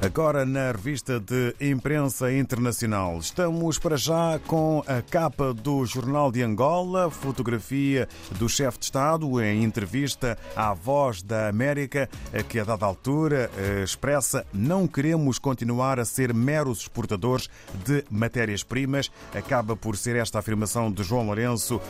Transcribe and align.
Agora 0.00 0.46
na 0.46 0.70
revista 0.70 1.18
de 1.18 1.54
imprensa 1.60 2.32
internacional. 2.32 3.18
Estamos 3.18 3.80
para 3.80 3.96
já 3.96 4.38
com 4.46 4.82
a 4.86 5.02
capa 5.02 5.52
do 5.52 5.84
Jornal 5.84 6.30
de 6.30 6.40
Angola, 6.40 7.10
fotografia 7.10 8.08
do 8.38 8.48
chefe 8.48 8.78
de 8.78 8.84
Estado 8.84 9.42
em 9.42 9.64
entrevista 9.64 10.38
à 10.54 10.72
Voz 10.72 11.20
da 11.20 11.48
América, 11.48 12.08
que 12.48 12.60
a 12.60 12.64
dada 12.64 12.86
altura 12.86 13.50
expressa 13.82 14.46
não 14.52 14.86
queremos 14.86 15.36
continuar 15.36 15.98
a 15.98 16.04
ser 16.04 16.32
meros 16.32 16.82
exportadores 16.82 17.50
de 17.84 18.04
matérias-primas. 18.08 19.10
Acaba 19.34 19.74
por 19.74 19.96
ser 19.96 20.14
esta 20.14 20.38
afirmação 20.38 20.92
de 20.92 21.02
João 21.02 21.26
Lourenço 21.26 21.80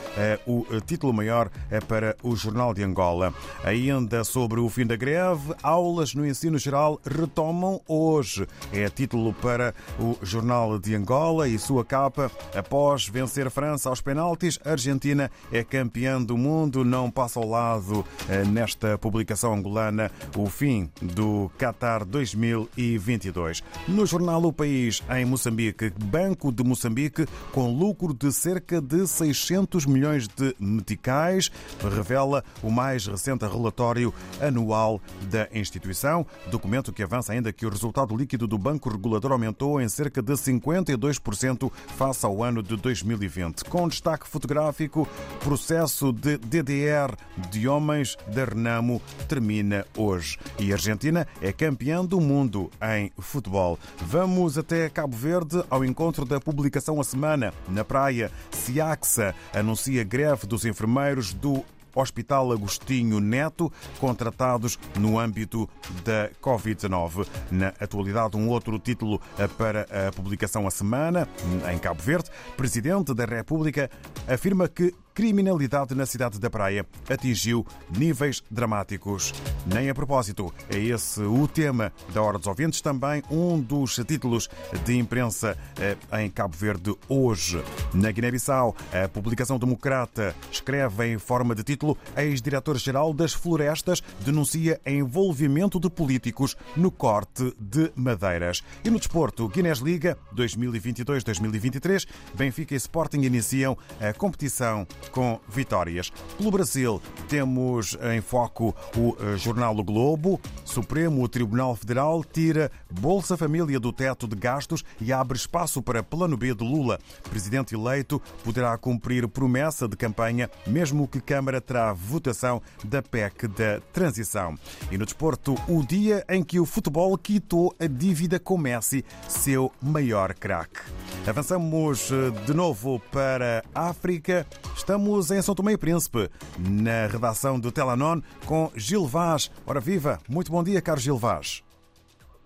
o 0.46 0.64
título 0.80 1.12
maior 1.12 1.50
para 1.86 2.16
o 2.22 2.34
Jornal 2.34 2.72
de 2.72 2.82
Angola. 2.82 3.34
Ainda 3.62 4.24
sobre 4.24 4.60
o 4.60 4.68
fim 4.70 4.86
da 4.86 4.96
greve, 4.96 5.54
aulas 5.62 6.14
no 6.14 6.26
ensino 6.26 6.56
geral 6.56 6.98
retomam 7.04 7.82
hoje. 7.98 8.46
É 8.72 8.88
título 8.88 9.32
para 9.32 9.74
o 9.98 10.16
Jornal 10.22 10.78
de 10.78 10.94
Angola 10.94 11.48
e 11.48 11.58
sua 11.58 11.84
capa. 11.84 12.30
Após 12.54 13.08
vencer 13.08 13.46
a 13.46 13.50
França 13.50 13.88
aos 13.88 14.00
penaltis, 14.00 14.58
a 14.64 14.70
Argentina 14.70 15.30
é 15.52 15.64
campeã 15.64 16.22
do 16.22 16.36
mundo. 16.36 16.84
Não 16.84 17.10
passa 17.10 17.40
ao 17.40 17.48
lado 17.48 18.04
eh, 18.28 18.44
nesta 18.44 18.96
publicação 18.96 19.52
angolana 19.52 20.10
o 20.36 20.46
fim 20.46 20.90
do 21.02 21.50
Qatar 21.58 22.04
2022. 22.04 23.62
No 23.88 24.06
jornal 24.06 24.42
O 24.44 24.52
País, 24.52 25.02
em 25.10 25.24
Moçambique, 25.24 25.92
Banco 26.04 26.52
de 26.52 26.62
Moçambique, 26.62 27.26
com 27.52 27.74
lucro 27.74 28.14
de 28.14 28.32
cerca 28.32 28.80
de 28.80 29.06
600 29.06 29.86
milhões 29.86 30.28
de 30.28 30.54
meticais, 30.58 31.50
revela 31.94 32.44
o 32.62 32.70
mais 32.70 33.06
recente 33.06 33.44
relatório 33.44 34.14
anual 34.40 35.00
da 35.22 35.48
instituição. 35.52 36.26
Documento 36.50 36.92
que 36.92 37.02
avança 37.02 37.32
ainda 37.32 37.52
que 37.52 37.66
o 37.66 37.68
resultado 37.68 37.87
resultado 37.88 38.14
líquido 38.14 38.46
do 38.46 38.58
Banco 38.58 38.90
Regulador 38.90 39.32
aumentou 39.32 39.80
em 39.80 39.88
cerca 39.88 40.20
de 40.20 40.34
52% 40.34 41.72
face 41.96 42.26
ao 42.26 42.42
ano 42.42 42.62
de 42.62 42.76
2020. 42.76 43.64
Com 43.64 43.88
destaque 43.88 44.28
fotográfico, 44.28 45.08
processo 45.40 46.12
de 46.12 46.36
DDR 46.36 47.16
de 47.50 47.66
homens 47.66 48.14
da 48.26 48.44
Renamo 48.44 49.00
termina 49.26 49.86
hoje. 49.96 50.38
E 50.58 50.70
a 50.70 50.74
Argentina 50.74 51.26
é 51.40 51.50
campeã 51.50 52.04
do 52.04 52.20
mundo 52.20 52.70
em 52.82 53.10
futebol. 53.18 53.78
Vamos 53.98 54.58
até 54.58 54.90
Cabo 54.90 55.16
Verde 55.16 55.64
ao 55.70 55.82
encontro 55.82 56.26
da 56.26 56.38
publicação 56.38 57.00
a 57.00 57.04
semana. 57.04 57.54
Na 57.68 57.84
praia, 57.84 58.30
Ciaxa 58.50 59.34
anuncia 59.54 60.04
greve 60.04 60.46
dos 60.46 60.66
enfermeiros 60.66 61.32
do 61.32 61.64
Hospital 61.94 62.52
Agostinho 62.52 63.20
Neto, 63.20 63.72
contratados 63.98 64.78
no 64.98 65.18
âmbito 65.18 65.68
da 66.04 66.30
Covid-19. 66.42 67.26
Na 67.50 67.68
atualidade, 67.80 68.36
um 68.36 68.48
outro 68.48 68.78
título 68.78 69.20
para 69.56 69.86
a 70.08 70.12
publicação 70.12 70.66
a 70.66 70.70
semana, 70.70 71.28
em 71.72 71.78
Cabo 71.78 72.02
Verde, 72.02 72.30
Presidente 72.56 73.14
da 73.14 73.24
República 73.24 73.90
afirma 74.26 74.68
que 74.68 74.94
criminalidade 75.18 75.96
na 75.96 76.06
cidade 76.06 76.38
da 76.38 76.48
Praia 76.48 76.86
atingiu 77.10 77.66
níveis 77.90 78.40
dramáticos. 78.48 79.34
Nem 79.66 79.90
a 79.90 79.94
propósito, 79.94 80.54
é 80.72 80.78
esse 80.78 81.20
o 81.22 81.48
tema 81.48 81.92
da 82.14 82.22
Hora 82.22 82.38
dos 82.38 82.46
Ouvintes, 82.46 82.80
também 82.80 83.20
um 83.28 83.58
dos 83.60 83.96
títulos 84.06 84.48
de 84.84 84.96
imprensa 84.96 85.58
eh, 85.76 85.96
em 86.22 86.30
Cabo 86.30 86.56
Verde 86.56 86.94
hoje. 87.08 87.60
Na 87.92 88.12
Guiné-Bissau, 88.12 88.76
a 88.92 89.08
publicação 89.08 89.58
democrata 89.58 90.36
escreve 90.52 91.08
em 91.08 91.18
forma 91.18 91.52
de 91.52 91.64
título: 91.64 91.98
Ex-diretor-geral 92.16 93.12
das 93.12 93.32
Florestas 93.32 94.00
denuncia 94.20 94.80
envolvimento 94.86 95.80
de 95.80 95.90
políticos 95.90 96.56
no 96.76 96.92
corte 96.92 97.52
de 97.58 97.90
madeiras. 97.96 98.62
E 98.84 98.88
no 98.88 98.98
desporto, 98.98 99.48
Guinness 99.48 99.80
Liga 99.80 100.16
2022-2023, 100.36 102.06
Benfica 102.36 102.74
e 102.74 102.76
Sporting 102.76 103.22
iniciam 103.22 103.76
a 104.00 104.12
competição 104.12 104.86
com 105.08 105.40
vitórias. 105.48 106.10
Pelo 106.36 106.50
Brasil, 106.50 107.00
temos 107.28 107.96
em 108.14 108.20
foco 108.20 108.74
o 108.96 109.16
eh, 109.20 109.36
jornal 109.36 109.76
O 109.76 109.84
Globo. 109.84 110.40
Supremo 110.64 111.28
Tribunal 111.28 111.74
Federal 111.74 112.24
tira 112.24 112.70
Bolsa 112.90 113.36
Família 113.36 113.80
do 113.80 113.92
teto 113.92 114.26
de 114.26 114.36
gastos 114.36 114.84
e 115.00 115.12
abre 115.12 115.36
espaço 115.36 115.82
para 115.82 116.02
Plano 116.02 116.36
B 116.36 116.54
de 116.54 116.64
Lula. 116.64 116.98
Presidente 117.30 117.74
eleito 117.74 118.20
poderá 118.44 118.76
cumprir 118.78 119.26
promessa 119.28 119.88
de 119.88 119.96
campanha, 119.96 120.50
mesmo 120.66 121.08
que 121.08 121.20
Câmara 121.20 121.60
terá 121.60 121.92
votação 121.92 122.62
da 122.84 123.02
PEC 123.02 123.48
da 123.48 123.80
transição. 123.92 124.54
E 124.90 124.98
no 124.98 125.04
desporto, 125.04 125.54
o 125.68 125.84
dia 125.84 126.24
em 126.28 126.42
que 126.42 126.60
o 126.60 126.66
futebol 126.66 127.16
quitou 127.18 127.74
a 127.78 127.86
dívida 127.86 128.38
com 128.38 128.58
Messi, 128.58 129.04
seu 129.28 129.72
maior 129.80 130.34
craque. 130.34 130.80
Avançamos 131.26 132.10
eh, 132.10 132.30
de 132.46 132.54
novo 132.54 133.00
para 133.10 133.64
a 133.74 133.88
África. 133.88 134.46
Estamos 134.88 135.30
em 135.30 135.42
São 135.42 135.54
Tomé 135.54 135.72
e 135.72 135.76
Príncipe, 135.76 136.30
na 136.58 137.06
redação 137.08 137.60
do 137.60 137.70
Telanon, 137.70 138.22
com 138.46 138.72
Gil 138.74 139.04
Vaz. 139.04 139.50
Ora 139.66 139.80
viva, 139.80 140.18
muito 140.26 140.50
bom 140.50 140.64
dia, 140.64 140.80
caro 140.80 140.98
Gil 140.98 141.18
Vaz. 141.18 141.62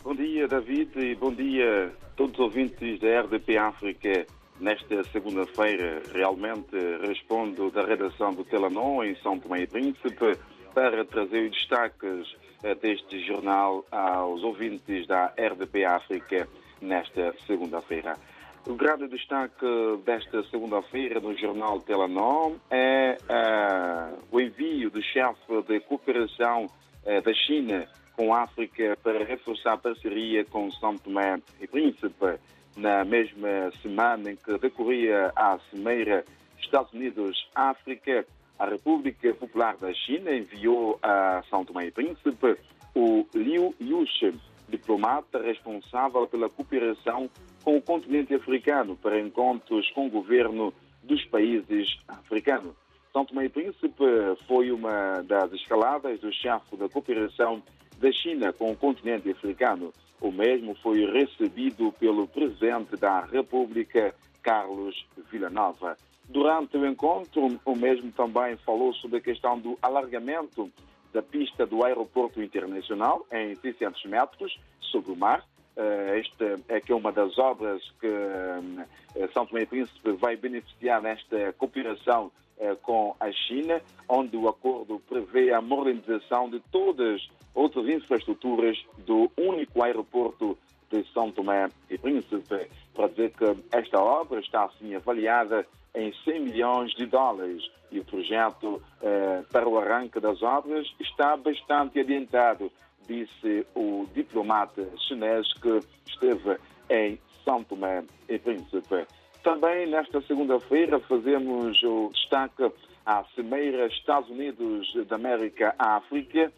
Bom 0.02 0.12
dia, 0.12 0.48
David, 0.48 0.90
e 0.98 1.14
bom 1.14 1.32
dia 1.32 1.94
a 2.04 2.16
todos 2.16 2.34
os 2.34 2.40
ouvintes 2.40 2.98
da 2.98 3.20
RDP 3.20 3.56
África. 3.56 4.26
Nesta 4.58 5.04
segunda-feira, 5.12 6.02
realmente 6.12 6.74
respondo 7.06 7.70
da 7.70 7.86
redação 7.86 8.34
do 8.34 8.42
Telanon, 8.42 9.04
em 9.04 9.14
São 9.22 9.38
Tomé 9.38 9.60
e 9.60 9.66
Príncipe, 9.68 10.36
para 10.74 11.04
trazer 11.04 11.48
os 11.48 11.56
destaques 11.56 12.36
eh, 12.64 12.74
deste 12.74 13.24
jornal 13.24 13.84
aos 13.92 14.42
ouvintes 14.42 15.06
da 15.06 15.26
RDP 15.38 15.84
África 15.84 16.48
nesta 16.80 17.32
segunda-feira. 17.46 18.16
O 18.64 18.74
grande 18.74 19.08
destaque 19.08 19.66
desta 20.04 20.44
segunda-feira 20.44 21.18
no 21.18 21.36
jornal 21.36 21.80
Telanom 21.80 22.54
é 22.70 23.18
uh, 23.22 24.18
o 24.30 24.40
envio 24.40 24.88
do 24.88 25.02
chefe 25.02 25.62
de 25.66 25.80
cooperação 25.80 26.66
uh, 26.66 27.22
da 27.22 27.34
China 27.34 27.88
com 28.16 28.32
a 28.32 28.42
África 28.42 28.96
para 29.02 29.24
reforçar 29.24 29.72
a 29.72 29.76
parceria 29.76 30.44
com 30.44 30.70
São 30.70 30.96
Tomé 30.96 31.40
e 31.60 31.66
Príncipe. 31.66 32.38
Na 32.76 33.04
mesma 33.04 33.72
semana 33.82 34.30
em 34.30 34.36
que 34.36 34.56
decorria 34.58 35.32
a 35.34 35.58
Cimeira 35.68 36.24
Estados 36.58 36.92
Unidos-África, 36.92 38.24
a 38.58 38.66
República 38.66 39.34
Popular 39.34 39.76
da 39.76 39.92
China 39.92 40.32
enviou 40.32 41.00
a 41.02 41.42
São 41.50 41.64
Tomé 41.64 41.86
e 41.86 41.90
Príncipe 41.90 42.56
o 42.94 43.26
Liu 43.34 43.74
Yushi, 43.80 44.34
diplomata 44.68 45.42
responsável 45.42 46.26
pela 46.28 46.48
cooperação 46.48 47.28
com 47.62 47.76
o 47.76 47.82
continente 47.82 48.34
africano 48.34 48.96
para 48.96 49.20
encontros 49.20 49.88
com 49.90 50.06
o 50.06 50.10
governo 50.10 50.72
dos 51.02 51.24
países 51.26 51.88
africanos. 52.08 52.74
São 53.12 53.24
Tomé 53.24 53.44
e 53.44 53.48
Príncipe 53.48 54.04
foi 54.46 54.70
uma 54.70 55.22
das 55.22 55.52
escaladas 55.52 56.20
do 56.20 56.32
chefe 56.32 56.76
da 56.76 56.88
cooperação 56.88 57.62
da 57.98 58.10
China 58.10 58.52
com 58.52 58.70
o 58.70 58.76
continente 58.76 59.30
africano. 59.30 59.92
O 60.20 60.30
mesmo 60.30 60.74
foi 60.76 61.04
recebido 61.04 61.92
pelo 61.92 62.26
presidente 62.26 62.96
da 62.96 63.20
República, 63.20 64.14
Carlos 64.42 65.06
Villanova. 65.30 65.96
Durante 66.28 66.76
o 66.76 66.86
encontro, 66.86 67.60
o 67.64 67.76
mesmo 67.76 68.10
também 68.12 68.56
falou 68.58 68.94
sobre 68.94 69.18
a 69.18 69.20
questão 69.20 69.58
do 69.58 69.78
alargamento 69.82 70.70
da 71.12 71.20
pista 71.20 71.66
do 71.66 71.84
aeroporto 71.84 72.42
internacional 72.42 73.26
em 73.30 73.54
600 73.56 74.04
metros 74.06 74.58
sobre 74.80 75.12
o 75.12 75.16
mar. 75.16 75.44
Eh, 75.76 76.20
esta 76.20 76.60
é 76.68 76.80
que 76.80 76.92
é 76.92 76.94
uma 76.94 77.12
das 77.12 77.38
obras 77.38 77.82
que 78.00 78.06
eh, 78.06 79.28
São 79.32 79.46
Tomé 79.46 79.62
e 79.62 79.66
Príncipe 79.66 80.12
vai 80.12 80.36
beneficiar 80.36 81.00
nesta 81.00 81.52
cooperação 81.54 82.30
eh, 82.58 82.76
com 82.82 83.16
a 83.18 83.32
China, 83.32 83.80
onde 84.08 84.36
o 84.36 84.48
acordo 84.48 85.00
prevê 85.08 85.52
a 85.52 85.60
modernização 85.60 86.48
de 86.48 86.60
todas 86.70 87.28
outras 87.54 87.88
infraestruturas 87.88 88.78
do 88.98 89.30
único 89.36 89.82
aeroporto 89.82 90.56
de 90.90 91.04
São 91.12 91.32
Tomé 91.32 91.68
e 91.90 91.96
Príncipe, 91.96 92.68
para 92.94 93.08
dizer 93.08 93.32
que 93.32 93.44
esta 93.72 93.98
obra 93.98 94.40
está 94.40 94.64
assim 94.64 94.94
avaliada 94.94 95.66
em 95.94 96.12
100 96.24 96.40
milhões 96.40 96.92
de 96.94 97.06
dólares. 97.06 97.62
E 97.90 97.98
o 97.98 98.04
projeto 98.04 98.82
eh, 99.02 99.42
para 99.50 99.68
o 99.68 99.78
arranque 99.78 100.20
das 100.20 100.42
obras 100.42 100.86
está 101.00 101.36
bastante 101.36 102.00
adiantado, 102.00 102.70
disse 103.06 103.66
o 103.74 104.06
diplomata 104.14 104.86
chinês 105.08 105.52
que 105.54 105.80
esteve 106.06 106.58
em 106.90 107.18
São 107.44 107.62
Tomé 107.64 108.04
e 108.28 108.38
Príncipe. 108.38 109.06
Também 109.42 109.88
nesta 109.88 110.20
segunda-feira 110.22 111.00
fazemos 111.00 111.82
o 111.82 112.10
destaque 112.12 112.70
à 113.04 113.24
Cimeira 113.34 113.86
Estados 113.86 114.30
Unidos 114.30 114.92
da 115.08 115.16
América 115.16 115.74
África, 115.78 116.52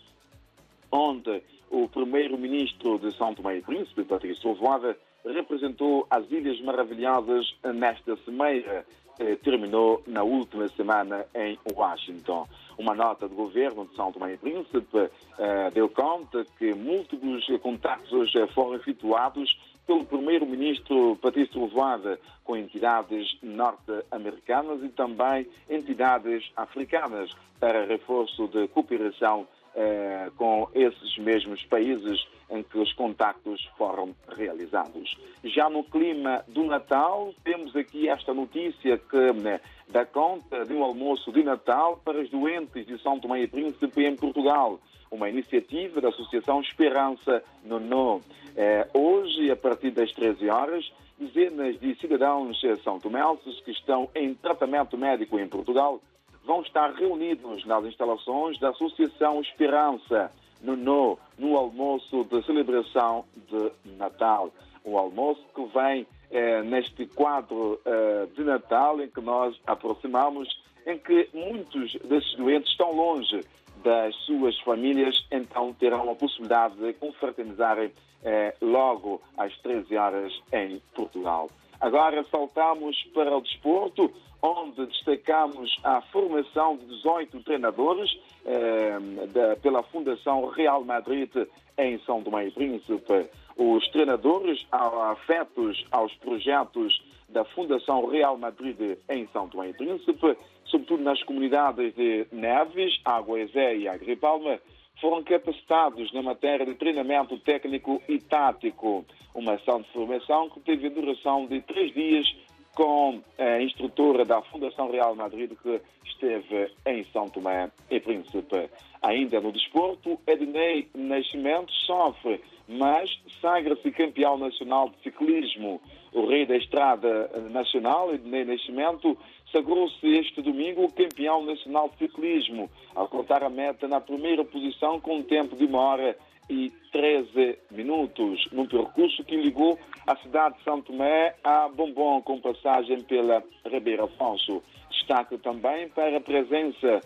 onde 0.94 1.42
o 1.70 1.88
primeiro-ministro 1.88 3.00
de 3.00 3.12
São 3.16 3.34
Tomé 3.34 3.58
e 3.58 3.62
Príncipe, 3.62 4.04
Patrício 4.04 4.54
Voada, 4.54 4.96
representou 5.24 6.06
as 6.08 6.30
Ilhas 6.30 6.60
Maravilhosas 6.60 7.52
nesta 7.74 8.16
cimeira 8.18 8.86
eh, 9.18 9.36
terminou 9.36 10.02
na 10.06 10.22
última 10.22 10.68
semana 10.68 11.26
em 11.34 11.58
Washington. 11.72 12.46
Uma 12.78 12.94
nota 12.94 13.28
do 13.28 13.34
governo 13.34 13.86
de 13.86 13.96
São 13.96 14.12
Tomé 14.12 14.34
e 14.34 14.36
Príncipe 14.36 15.10
eh, 15.38 15.70
deu 15.72 15.88
conta 15.88 16.44
que 16.58 16.74
múltiplos 16.74 17.46
contactos 17.60 18.32
foram 18.54 18.74
efetuados 18.74 19.58
pelo 19.86 20.04
primeiro-ministro 20.04 21.16
Patrício 21.16 21.54
Trovoada 21.54 22.18
com 22.44 22.56
entidades 22.56 23.36
norte-americanas 23.42 24.82
e 24.82 24.88
também 24.88 25.46
entidades 25.68 26.50
africanas 26.56 27.30
para 27.58 27.84
reforço 27.84 28.48
de 28.48 28.68
cooperação 28.68 29.46
eh, 29.76 30.30
com 30.36 30.68
esses 30.72 31.18
mesmos 31.18 31.62
países 31.64 32.24
em 32.48 32.62
que 32.62 32.78
os 32.78 32.92
contactos 32.92 33.68
foram 33.76 34.14
realizados. 34.36 35.16
Já 35.42 35.68
no 35.68 35.82
clima 35.82 36.44
do 36.46 36.64
Natal, 36.64 37.34
temos 37.42 37.74
aqui 37.74 38.08
esta 38.08 38.32
notícia 38.32 38.96
que 38.98 39.32
né, 39.32 39.60
dá 39.88 40.06
conta 40.06 40.64
de 40.64 40.72
um 40.74 40.84
almoço 40.84 41.32
de 41.32 41.42
Natal 41.42 42.00
para 42.04 42.20
os 42.20 42.30
doentes 42.30 42.86
de 42.86 42.96
São 43.02 43.18
Tomé 43.18 43.42
e 43.42 43.48
Príncipe 43.48 44.04
em 44.04 44.14
Portugal, 44.14 44.78
uma 45.10 45.28
iniciativa 45.28 46.00
da 46.00 46.10
Associação 46.10 46.60
Esperança 46.60 47.42
Nono. 47.64 48.20
Eh, 48.56 48.88
hoje, 48.94 49.50
a 49.50 49.56
partir 49.56 49.90
das 49.90 50.12
13 50.12 50.48
horas, 50.48 50.92
dezenas 51.18 51.80
de 51.80 51.94
cidadãos 51.96 52.60
são 52.84 53.00
tomenses 53.00 53.60
que 53.60 53.72
estão 53.72 54.08
em 54.14 54.34
tratamento 54.34 54.96
médico 54.96 55.38
em 55.38 55.48
Portugal 55.48 56.00
vão 56.44 56.62
estar 56.62 56.92
reunidos 56.92 57.64
nas 57.64 57.84
instalações 57.84 58.58
da 58.58 58.70
Associação 58.70 59.40
Esperança, 59.40 60.30
no, 60.60 60.76
no, 60.76 61.18
no 61.38 61.56
almoço 61.56 62.24
de 62.24 62.44
celebração 62.44 63.24
de 63.48 63.72
Natal. 63.96 64.50
Um 64.84 64.98
almoço 64.98 65.42
que 65.54 65.64
vem 65.66 66.06
eh, 66.30 66.62
neste 66.62 67.06
quadro 67.06 67.80
eh, 67.84 68.26
de 68.34 68.44
Natal 68.44 69.00
em 69.00 69.08
que 69.08 69.20
nós 69.20 69.58
aproximamos, 69.66 70.48
em 70.86 70.98
que 70.98 71.28
muitos 71.32 71.94
desses 72.04 72.34
doentes 72.36 72.70
estão 72.70 72.92
longe 72.92 73.40
das 73.82 74.14
suas 74.24 74.58
famílias, 74.60 75.26
então 75.30 75.72
terão 75.74 76.10
a 76.10 76.14
possibilidade 76.14 76.74
de 76.76 76.92
confraternizarem 76.94 77.92
eh, 78.24 78.54
logo 78.60 79.20
às 79.36 79.56
13 79.58 79.96
horas 79.96 80.32
em 80.52 80.80
Portugal. 80.94 81.50
Agora 81.80 82.24
saltamos 82.24 82.96
para 83.12 83.36
o 83.36 83.40
desporto, 83.40 84.10
onde 84.40 84.86
destacamos 84.86 85.76
a 85.84 86.00
formação 86.00 86.76
de 86.76 86.86
18 86.86 87.40
treinadores 87.40 88.10
eh, 88.46 88.98
da, 89.32 89.56
pela 89.56 89.82
Fundação 89.82 90.46
Real 90.46 90.82
Madrid 90.84 91.30
em 91.78 91.98
São 92.00 92.22
Tomé 92.22 92.46
e 92.46 92.50
Príncipe. 92.50 93.28
Os 93.56 93.86
treinadores 93.88 94.66
afetos 94.72 95.84
aos 95.90 96.12
projetos 96.14 97.02
da 97.28 97.44
Fundação 97.44 98.06
Real 98.06 98.36
Madrid 98.36 98.98
em 99.08 99.28
São 99.32 99.48
Tomé 99.48 99.70
e 99.70 99.74
Príncipe, 99.74 100.36
sobretudo 100.64 101.02
nas 101.02 101.22
comunidades 101.22 101.94
de 101.94 102.26
Neves, 102.32 103.00
Água 103.04 103.40
Ezé 103.40 103.76
e 103.76 103.88
Agripalma, 103.88 104.58
foram 105.00 105.22
capacitados 105.22 106.12
na 106.12 106.22
matéria 106.22 106.64
de 106.64 106.74
treinamento 106.74 107.38
técnico 107.38 108.02
e 108.08 108.18
tático. 108.18 109.04
Uma 109.34 109.54
ação 109.54 109.80
de 109.82 109.88
formação 109.90 110.48
que 110.50 110.60
teve 110.60 110.88
duração 110.90 111.46
de 111.46 111.60
três 111.62 111.92
dias 111.92 112.26
com 112.74 113.20
a 113.38 113.62
instrutora 113.62 114.24
da 114.24 114.42
Fundação 114.42 114.90
Real 114.90 115.14
Madrid 115.14 115.52
que 115.62 115.80
esteve 116.04 116.70
em 116.86 117.04
São 117.04 117.28
Tomé 117.28 117.70
e 117.90 118.00
Príncipe. 118.00 118.68
Ainda 119.02 119.40
no 119.40 119.52
desporto, 119.52 120.18
Ednei 120.26 120.88
Nascimento 120.94 121.72
sofre, 121.72 122.40
mas 122.66 123.10
sagra-se 123.40 123.90
campeão 123.92 124.38
nacional 124.38 124.88
de 124.88 125.02
ciclismo. 125.02 125.80
O 126.12 126.26
rei 126.26 126.46
da 126.46 126.56
estrada 126.56 127.30
nacional, 127.50 128.14
Ednei 128.14 128.44
Nascimento, 128.44 129.16
sagrou-se 129.54 130.04
este 130.04 130.42
domingo 130.42 130.90
campeão 130.92 131.44
nacional 131.44 131.88
de 131.88 131.98
ciclismo, 131.98 132.68
ao 132.92 133.06
cortar 133.06 133.44
a 133.44 133.48
meta 133.48 133.86
na 133.86 134.00
primeira 134.00 134.44
posição 134.44 135.00
com 135.00 135.18
um 135.18 135.22
tempo 135.22 135.54
de 135.54 135.64
uma 135.64 135.78
hora 135.78 136.18
e 136.50 136.72
13 136.90 137.56
minutos, 137.70 138.48
num 138.50 138.66
percurso 138.66 139.22
que 139.22 139.36
ligou 139.36 139.78
a 140.04 140.16
cidade 140.16 140.58
de 140.58 140.64
São 140.64 140.82
Tomé 140.82 141.36
a 141.44 141.68
Bombom, 141.68 142.20
com 142.20 142.40
passagem 142.40 143.00
pela 143.02 143.44
Ribeira 143.64 144.04
Afonso. 144.04 144.60
Destaque 144.90 145.38
também 145.38 145.88
para 145.88 146.16
a 146.16 146.20
presença 146.20 147.00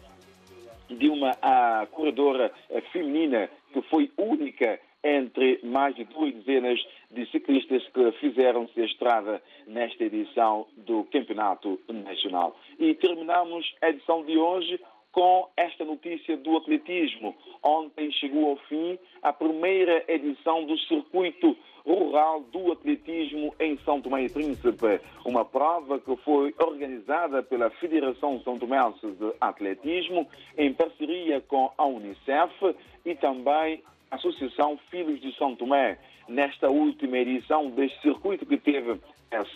de 0.88 1.10
uma 1.10 1.36
a 1.42 1.86
corredora 1.92 2.50
feminina 2.92 3.50
que 3.74 3.82
foi 3.82 4.10
única 4.16 4.80
entre 5.02 5.60
mais 5.62 5.94
de 5.94 6.04
duas 6.04 6.34
dezenas 6.34 6.80
de 7.10 7.26
ciclistas 7.30 7.86
que 7.88 8.12
fizeram-se 8.12 8.80
a 8.80 8.84
estrada 8.84 9.42
nesta 9.66 10.04
edição 10.04 10.66
do 10.76 11.04
Campeonato 11.04 11.80
Nacional. 11.88 12.56
E 12.78 12.94
terminamos 12.94 13.64
a 13.80 13.90
edição 13.90 14.24
de 14.24 14.36
hoje 14.36 14.80
com 15.12 15.48
esta 15.56 15.84
notícia 15.84 16.36
do 16.36 16.56
atletismo. 16.56 17.34
Ontem 17.62 18.10
chegou 18.12 18.50
ao 18.50 18.56
fim 18.68 18.98
a 19.22 19.32
primeira 19.32 20.04
edição 20.06 20.64
do 20.64 20.78
Circuito 20.78 21.56
Rural 21.84 22.42
do 22.52 22.70
Atletismo 22.72 23.54
em 23.58 23.78
São 23.78 24.00
Tomé 24.02 24.24
e 24.24 24.30
Príncipe, 24.30 25.00
uma 25.24 25.44
prova 25.44 25.98
que 25.98 26.14
foi 26.16 26.54
organizada 26.58 27.42
pela 27.42 27.70
Federação 27.70 28.40
São 28.42 28.58
Tomense 28.58 29.06
de 29.06 29.32
Atletismo 29.40 30.28
em 30.58 30.74
parceria 30.74 31.40
com 31.40 31.72
a 31.78 31.86
Unicef 31.86 32.76
e 33.06 33.14
também 33.14 33.82
Associação 34.10 34.78
Filhos 34.90 35.20
de 35.20 35.34
São 35.36 35.54
Tomé. 35.54 35.98
Nesta 36.28 36.68
última 36.68 37.18
edição 37.18 37.70
deste 37.70 38.00
circuito 38.02 38.44
que 38.46 38.56
teve 38.56 39.00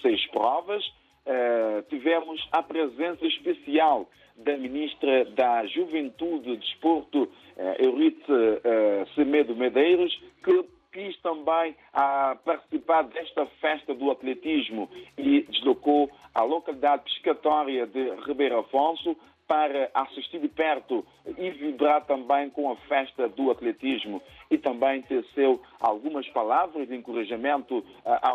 seis 0.00 0.26
provas, 0.28 0.84
eh, 1.24 1.84
tivemos 1.88 2.48
a 2.50 2.62
presença 2.62 3.26
especial 3.26 4.08
da 4.36 4.56
Ministra 4.56 5.24
da 5.26 5.66
Juventude 5.66 6.50
e 6.50 6.56
Desporto, 6.56 7.30
eh, 7.56 7.76
Eurite 7.78 8.24
eh, 8.28 9.04
Semedo 9.14 9.54
Medeiros, 9.54 10.12
que 10.42 10.64
quis 10.92 11.16
também 11.20 11.76
a 11.92 12.36
participar 12.92 13.04
desta 13.04 13.46
festa 13.60 13.94
do 13.94 14.10
atletismo 14.10 14.88
e 15.16 15.42
deslocou 15.42 16.10
a 16.34 16.42
localidade 16.42 17.04
pescatória 17.04 17.86
de 17.86 18.10
Ribeiro 18.26 18.58
Afonso 18.58 19.16
para 19.48 19.90
assistir 19.94 20.38
de 20.40 20.48
perto 20.48 21.04
e 21.36 21.50
vibrar 21.50 22.04
também 22.06 22.48
com 22.50 22.70
a 22.70 22.76
festa 22.88 23.28
do 23.28 23.50
atletismo 23.50 24.22
e 24.50 24.56
também 24.56 25.02
teceu 25.02 25.60
algumas 25.80 26.26
palavras 26.28 26.88
de 26.88 26.94
encorajamento 26.94 27.78
uh, 27.78 27.84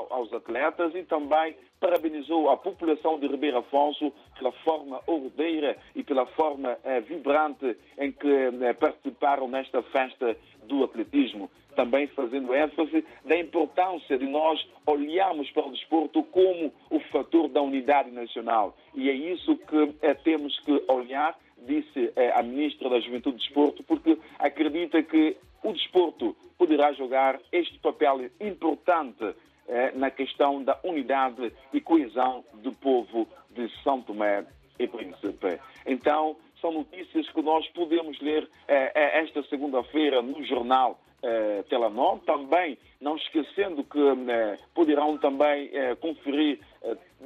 aos 0.10 0.32
atletas 0.34 0.94
e 0.96 1.04
também 1.04 1.56
parabenizou 1.80 2.50
a 2.50 2.58
população 2.58 3.20
de 3.20 3.28
Ribeiro 3.28 3.58
Afonso 3.58 4.12
pela 4.38 4.52
forma 4.64 5.02
ordeira 5.08 5.78
e 5.96 6.04
pela 6.04 6.26
forma 6.26 6.74
uh, 6.74 7.02
vibrante 7.08 7.76
em 7.98 8.12
que 8.12 8.28
uh, 8.28 8.76
participaram 8.80 9.48
nesta 9.48 9.82
festa 9.84 10.38
do 10.68 10.84
atletismo 10.84 11.50
também 11.78 12.08
fazendo 12.08 12.56
ênfase 12.56 13.06
da 13.24 13.38
importância 13.38 14.18
de 14.18 14.26
nós 14.26 14.68
olharmos 14.86 15.50
para 15.52 15.68
o 15.68 15.72
desporto 15.72 16.24
como 16.24 16.74
o 16.90 17.00
fator 17.12 17.48
da 17.48 17.62
unidade 17.62 18.10
nacional. 18.10 18.76
E 18.96 19.10
é 19.10 19.14
isso 19.14 19.56
que 19.56 19.94
é, 20.02 20.16
temos 20.16 20.60
que 20.62 20.84
olhar, 20.88 21.38
disse 21.68 22.12
é, 22.16 22.32
a 22.32 22.42
Ministra 22.42 22.90
da 22.90 23.00
Juventude 23.00 23.38
e 23.38 23.40
Desporto, 23.40 23.84
porque 23.84 24.18
acredita 24.40 25.04
que 25.04 25.38
o 25.64 25.72
desporto 25.72 26.36
poderá 26.58 26.92
jogar 26.94 27.40
este 27.52 27.78
papel 27.78 28.30
importante 28.42 29.36
é, 29.68 29.92
na 29.92 30.10
questão 30.10 30.64
da 30.64 30.80
unidade 30.84 31.54
e 31.72 31.80
coesão 31.80 32.44
do 32.56 32.72
povo 32.72 33.28
de 33.52 33.70
São 33.84 34.02
Tomé 34.02 34.46
e 34.80 34.88
Príncipe. 34.88 35.60
Então, 35.86 36.36
são 36.62 36.72
notícias 36.72 37.30
que 37.30 37.42
nós 37.42 37.68
podemos 37.70 38.20
ler 38.20 38.50
esta 38.68 39.44
segunda-feira 39.44 40.22
no 40.22 40.44
jornal 40.44 41.00
eh, 41.24 41.64
Telenor, 41.70 42.20
também 42.20 42.78
não 43.02 43.16
esquecendo 43.16 43.84
que 43.84 44.00
eh, 44.00 44.58
poderão 44.74 45.18
também 45.18 45.70
eh, 45.74 45.96
conferir 45.96 46.60
eh, 46.60 46.77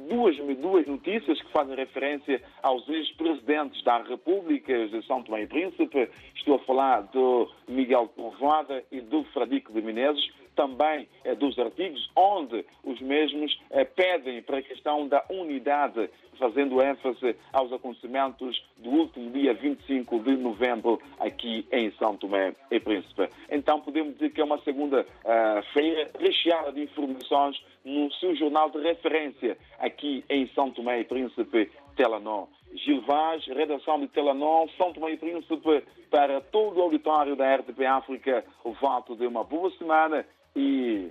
duas, 0.08 0.36
duas 0.58 0.86
notícias 0.86 1.40
que 1.40 1.52
fazem 1.52 1.76
referência 1.76 2.42
aos 2.62 2.88
ex-presidentes 2.88 3.82
da 3.84 4.02
República 4.02 4.88
de 4.88 5.04
São 5.06 5.22
Tomé 5.22 5.42
e 5.42 5.46
Príncipe. 5.46 6.08
Estou 6.34 6.56
a 6.56 6.58
falar 6.60 7.02
do 7.02 7.48
Miguel 7.68 8.08
Povoada 8.08 8.82
e 8.90 9.00
do 9.00 9.24
Fradique 9.24 9.72
de 9.72 9.82
Menezes, 9.82 10.30
também 10.54 11.08
eh, 11.24 11.34
dos 11.34 11.58
artigos 11.58 12.10
onde 12.16 12.64
os 12.84 13.00
mesmos 13.00 13.58
eh, 13.70 13.84
pedem 13.84 14.42
para 14.42 14.58
a 14.58 14.62
questão 14.62 15.08
da 15.08 15.24
unidade, 15.30 16.10
fazendo 16.38 16.82
ênfase 16.82 17.36
aos 17.52 17.72
acontecimentos 17.72 18.62
do 18.76 18.90
último 18.90 19.30
dia 19.30 19.54
25 19.54 20.20
de 20.20 20.36
novembro 20.36 21.00
aqui 21.18 21.66
em 21.72 21.90
São 21.92 22.16
Tomé 22.16 22.54
e 22.70 22.80
Príncipe. 22.80 23.28
Então 23.50 23.80
podemos 23.80 24.14
dizer 24.14 24.30
que 24.30 24.40
é 24.40 24.44
uma 24.44 24.58
segunda-feira 24.58 26.10
recheada 26.18 26.72
de 26.72 26.82
informações 26.82 27.62
no 27.84 28.12
seu 28.14 28.34
jornal 28.36 28.70
de 28.70 28.80
referência 28.80 29.56
aqui 29.78 30.24
em 30.28 30.46
São 30.54 30.70
Tomé 30.70 31.00
e 31.00 31.04
Príncipe, 31.04 31.70
Telenor. 31.96 32.48
Gil 32.74 33.02
Vaz, 33.02 33.44
redação 33.46 34.00
de 34.00 34.08
Telenor, 34.08 34.68
São 34.76 34.92
Tomé 34.92 35.12
e 35.12 35.16
Príncipe, 35.16 35.84
para 36.10 36.40
todo 36.40 36.78
o 36.78 36.82
auditório 36.82 37.36
da 37.36 37.54
RTP 37.56 37.84
África, 37.84 38.44
o 38.64 38.72
voto 38.72 39.14
de 39.16 39.26
uma 39.26 39.44
boa 39.44 39.70
semana 39.76 40.24
e 40.56 41.10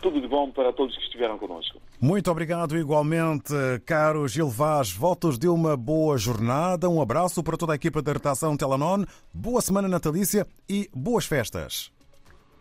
tudo 0.00 0.20
de 0.20 0.28
bom 0.28 0.50
para 0.50 0.72
todos 0.72 0.96
que 0.96 1.02
estiveram 1.02 1.38
connosco. 1.38 1.80
Muito 2.00 2.30
obrigado 2.30 2.76
igualmente, 2.76 3.52
caro 3.84 4.28
Gil 4.28 4.48
Vaz. 4.48 4.92
Votos 4.92 5.38
de 5.38 5.48
uma 5.48 5.76
boa 5.76 6.16
jornada. 6.16 6.88
Um 6.88 7.02
abraço 7.02 7.42
para 7.42 7.56
toda 7.56 7.72
a 7.72 7.76
equipa 7.76 8.00
da 8.00 8.12
redação 8.12 8.56
Telanon. 8.56 9.04
Boa 9.34 9.60
semana 9.60 9.88
natalícia 9.88 10.46
e 10.68 10.88
boas 10.94 11.26
festas. 11.26 11.92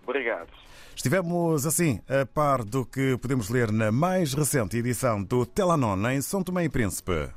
Obrigado. 0.03 0.66
Estivemos 0.97 1.67
assim 1.67 1.99
a 2.09 2.25
par 2.25 2.63
do 2.63 2.83
que 2.83 3.15
podemos 3.19 3.49
ler 3.49 3.71
na 3.71 3.91
mais 3.91 4.33
recente 4.33 4.77
edição 4.77 5.21
do 5.21 5.45
Telanon 5.45 6.09
em 6.09 6.19
São 6.23 6.41
Tomé 6.41 6.63
e 6.63 6.69
Príncipe. 6.69 7.29